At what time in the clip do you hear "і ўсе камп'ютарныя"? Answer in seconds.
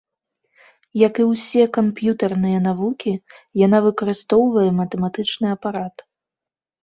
1.23-2.59